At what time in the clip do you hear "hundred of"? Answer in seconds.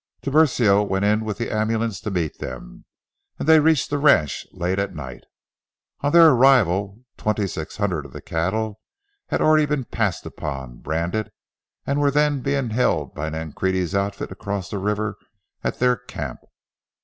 7.77-8.11